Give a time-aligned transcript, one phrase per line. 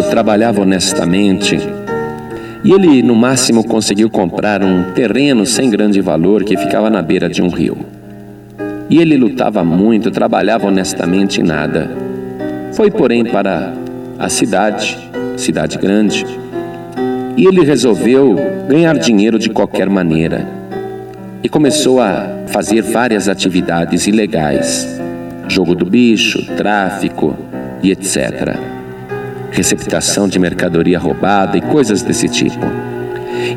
[0.00, 1.58] trabalhava honestamente
[2.64, 7.28] e ele, no máximo, conseguiu comprar um terreno sem grande valor que ficava na beira
[7.28, 7.76] de um rio.
[8.88, 11.90] E ele lutava muito, trabalhava honestamente em nada.
[12.72, 13.72] Foi, porém, para
[14.16, 14.96] a cidade,
[15.36, 16.24] cidade grande,
[17.36, 18.36] e ele resolveu
[18.68, 20.46] ganhar dinheiro de qualquer maneira.
[21.42, 25.00] E começou a fazer várias atividades ilegais:
[25.48, 27.36] jogo do bicho, tráfico
[27.82, 28.81] e etc.
[29.52, 32.66] Receptação de mercadoria roubada e coisas desse tipo.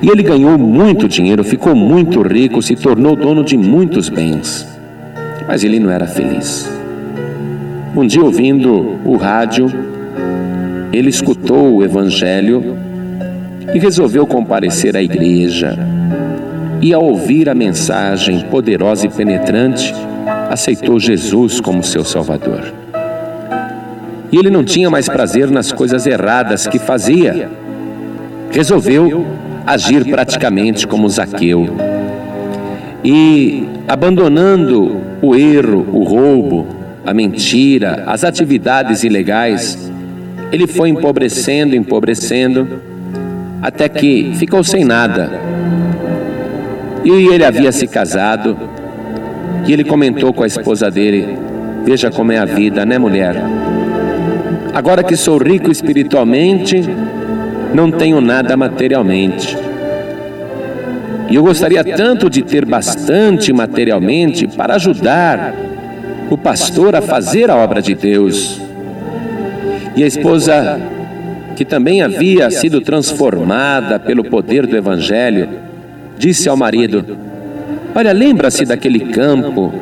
[0.01, 4.67] E ele ganhou muito dinheiro, ficou muito rico, se tornou dono de muitos bens.
[5.47, 6.69] Mas ele não era feliz.
[7.95, 9.71] Um dia, ouvindo o rádio,
[10.91, 12.77] ele escutou o Evangelho
[13.73, 15.77] e resolveu comparecer à igreja.
[16.81, 19.93] E ao ouvir a mensagem poderosa e penetrante,
[20.49, 22.84] aceitou Jesus como seu Salvador.
[24.35, 27.49] E ele não tinha mais prazer nas coisas erradas que fazia.
[28.51, 29.25] Resolveu
[29.65, 31.69] agir praticamente como Zaqueu.
[33.01, 36.67] E abandonando o erro, o roubo,
[37.05, 39.89] a mentira, as atividades ilegais,
[40.51, 42.81] ele foi empobrecendo, empobrecendo,
[43.61, 45.31] até que ficou sem nada.
[47.05, 48.57] E ele havia se casado,
[49.65, 51.37] e ele comentou com a esposa dele:
[51.85, 53.41] Veja como é a vida, né, mulher?
[54.75, 56.83] Agora que sou rico espiritualmente,
[57.73, 59.57] não tenho nada materialmente.
[61.29, 65.55] E eu gostaria tanto de ter bastante materialmente para ajudar
[66.29, 68.61] o pastor a fazer a obra de Deus.
[69.95, 70.77] E a esposa
[71.55, 75.47] que também havia sido transformada pelo poder do Evangelho,
[76.17, 77.17] disse ao marido:
[77.95, 79.73] Olha, lembra-se daquele campo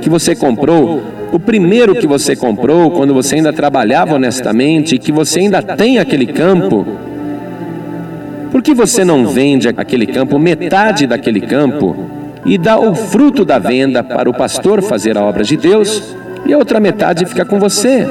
[0.00, 1.02] que você comprou,
[1.34, 5.98] o primeiro que você comprou quando você ainda trabalhava honestamente, e que você ainda tem
[5.98, 6.86] aquele campo.
[8.52, 11.96] Por que você não vende aquele campo, metade daquele campo,
[12.46, 16.14] e dá o fruto da venda para o pastor fazer a obra de Deus,
[16.46, 18.06] e a outra metade fica com você?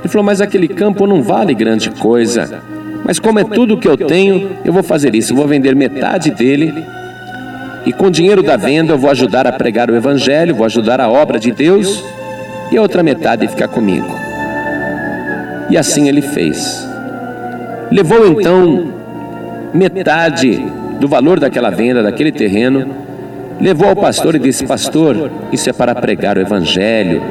[0.00, 2.62] Ele falou: Mas aquele campo não vale grande coisa.
[3.04, 5.32] Mas como é tudo que eu tenho, eu vou fazer isso.
[5.32, 6.72] Eu vou vender metade dele.
[7.84, 11.00] E com o dinheiro da venda eu vou ajudar a pregar o Evangelho, vou ajudar
[11.00, 12.04] a obra de Deus.
[12.70, 14.08] E a outra metade ficar comigo.
[15.68, 16.86] E assim ele fez.
[17.90, 18.92] Levou então
[19.74, 20.64] metade
[20.98, 22.94] do valor daquela venda, daquele terreno,
[23.60, 27.22] levou ao pastor e disse: Pastor, isso é para pregar o Evangelho,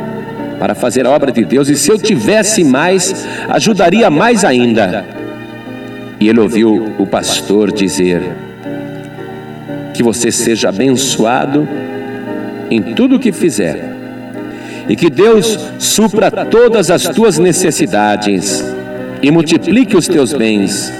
[0.59, 5.05] para fazer a obra de Deus, e se eu tivesse mais, ajudaria mais ainda.
[6.19, 8.21] E ele ouviu o pastor dizer:
[10.01, 11.67] Que você seja abençoado
[12.71, 13.93] em tudo o que fizer,
[14.89, 18.65] e que Deus supra todas as tuas necessidades
[19.21, 20.91] e multiplique os teus bens,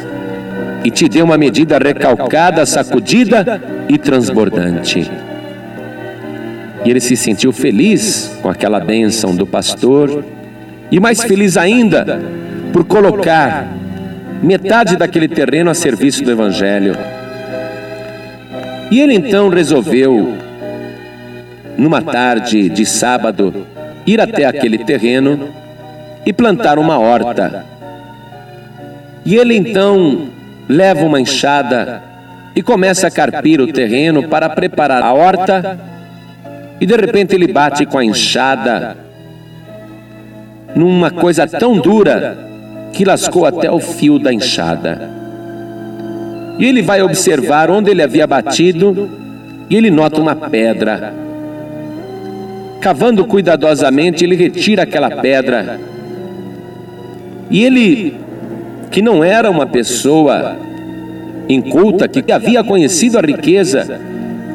[0.84, 3.60] e te dê uma medida recalcada, sacudida
[3.90, 5.10] e transbordante.
[6.86, 10.24] E ele se sentiu feliz com aquela bênção do pastor,
[10.92, 12.22] e mais feliz ainda
[12.72, 13.68] por colocar
[14.44, 16.96] metade daquele terreno a serviço do Evangelho.
[18.92, 20.36] E ele então resolveu,
[21.78, 23.66] numa tarde de sábado,
[24.06, 25.48] ir até aquele terreno
[26.26, 27.66] e plantar uma horta.
[29.26, 30.28] E ele então
[30.68, 32.04] leva uma enxada
[32.54, 35.80] e começa a carpir o terreno para preparar a horta
[36.82, 38.98] e de repente ele bate com a enxada
[40.76, 42.38] numa coisa tão dura
[42.92, 45.21] que lascou até o fio da enxada.
[46.62, 49.10] E ele vai observar onde ele havia batido
[49.68, 51.12] e ele nota uma pedra.
[52.80, 55.80] Cavando cuidadosamente, ele retira aquela pedra.
[57.50, 58.16] E ele,
[58.92, 60.56] que não era uma pessoa
[61.50, 64.00] inculta, que havia conhecido a riqueza,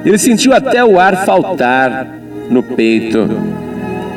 [0.05, 2.07] ele sentiu até o ar faltar
[2.49, 3.29] no peito.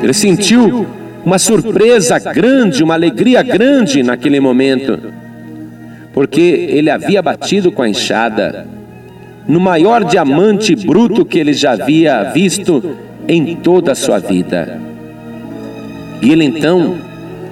[0.00, 0.86] Ele sentiu
[1.24, 4.96] uma surpresa grande, uma alegria grande naquele momento,
[6.12, 8.66] porque ele havia batido com a enxada
[9.46, 12.96] no maior diamante bruto que ele já havia visto
[13.26, 14.80] em toda a sua vida.
[16.22, 16.98] E ele então,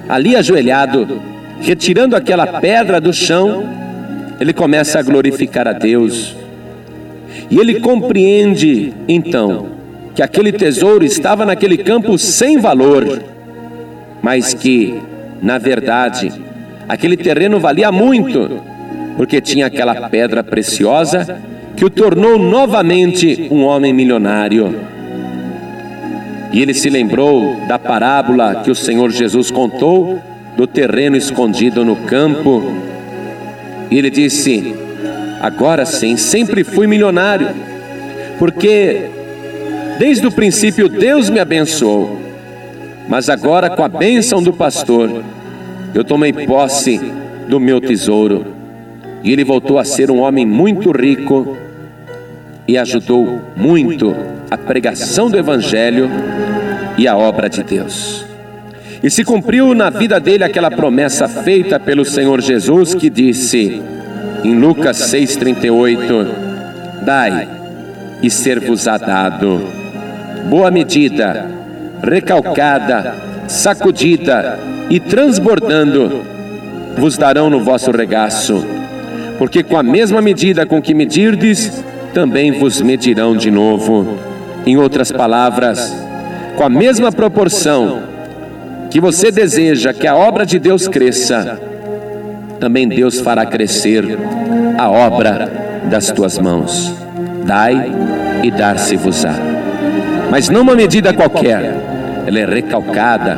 [0.07, 1.19] ali ajoelhado,
[1.61, 3.63] retirando aquela pedra do chão,
[4.39, 6.35] ele começa a glorificar a Deus
[7.49, 9.67] e ele compreende, então,
[10.13, 13.21] que aquele tesouro estava naquele campo sem valor,
[14.21, 15.01] mas que,
[15.41, 16.31] na verdade,
[16.89, 18.61] aquele terreno valia muito,
[19.15, 21.39] porque tinha aquela pedra preciosa
[21.75, 24.75] que o tornou novamente um homem milionário.
[26.51, 30.19] E ele se lembrou da parábola que o Senhor Jesus contou
[30.57, 32.73] do terreno escondido no campo.
[33.91, 34.73] E ele disse:
[35.39, 37.49] Agora sim, sempre fui milionário,
[38.39, 39.09] porque
[39.99, 42.19] desde o princípio Deus me abençoou.
[43.07, 45.23] Mas agora, com a bênção do pastor,
[45.93, 46.99] eu tomei posse
[47.47, 48.45] do meu tesouro.
[49.23, 51.57] E ele voltou a ser um homem muito rico
[52.67, 54.15] e ajudou muito
[54.49, 56.09] a pregação do Evangelho
[56.97, 58.25] e a obra de Deus.
[59.01, 63.81] E se cumpriu na vida dele aquela promessa feita pelo Senhor Jesus que disse
[64.43, 66.27] em Lucas 6,38:
[67.03, 67.47] Dai
[68.21, 69.61] e ser-vos-á dado,
[70.49, 71.49] boa medida,
[72.03, 74.59] recalcada, sacudida
[74.89, 76.21] e transbordando,
[76.95, 78.65] vos darão no vosso regaço,
[79.37, 84.17] porque com a mesma medida com que medirdes, também vos medirão de novo.
[84.65, 85.95] Em outras palavras,
[86.55, 88.03] com a mesma proporção
[88.91, 91.59] que você deseja que a obra de Deus cresça,
[92.59, 94.05] também Deus fará crescer
[94.77, 95.49] a obra
[95.89, 96.93] das tuas mãos.
[97.45, 97.91] Dai
[98.43, 99.33] e dar-se-vos-á.
[100.29, 101.73] Mas não uma medida qualquer,
[102.25, 103.37] ela é recalcada,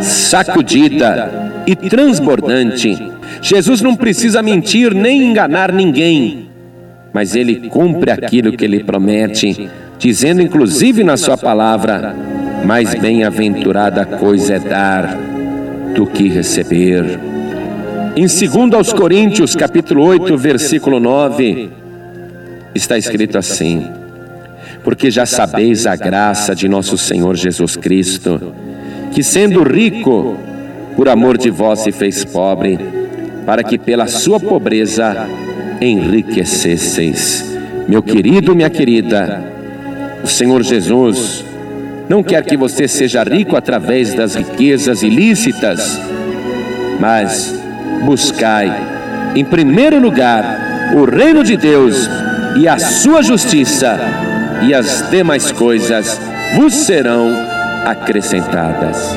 [0.00, 3.10] sacudida e transbordante.
[3.40, 6.50] Jesus não precisa mentir nem enganar ninguém,
[7.12, 9.68] mas ele cumpre aquilo que ele promete,
[9.98, 12.14] dizendo inclusive na sua palavra:
[12.64, 15.18] mais bem-aventurada coisa é dar
[15.94, 17.18] do que receber.
[18.14, 21.70] Em 2 aos Coríntios, capítulo 8, versículo 9,
[22.74, 23.88] está escrito assim:
[24.84, 28.52] Porque já sabeis a graça de nosso Senhor Jesus Cristo,
[29.12, 30.36] que sendo rico,
[30.96, 32.78] por amor de vós se fez pobre,
[33.46, 35.28] para que pela sua pobreza
[35.80, 37.52] enriquecesseis.
[37.88, 39.44] Meu querido, minha querida,
[40.22, 41.44] o Senhor Jesus
[42.08, 46.00] não quer que você seja rico através das riquezas ilícitas,
[47.00, 47.54] mas
[48.04, 48.72] buscai,
[49.34, 52.08] em primeiro lugar, o reino de Deus
[52.56, 53.98] e a sua justiça,
[54.66, 56.20] e as demais coisas
[56.56, 57.34] vos serão
[57.84, 59.16] acrescentadas.